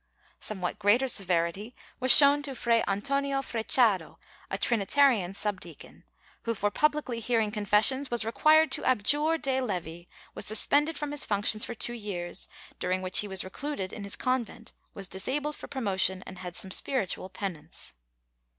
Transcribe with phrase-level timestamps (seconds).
[0.39, 4.17] Somewhat greater severity was shown to Fray Antonio Frechado,
[4.49, 6.05] a Trini tarian subdeacon,
[6.41, 11.11] who for publicly hearing confessions was re quired to abjure de levi, was suspended from
[11.11, 12.47] his functions for two years,
[12.79, 16.71] during which he was recluded in his convent, was disabled for promotion and had some
[16.71, 17.93] spiritual penance.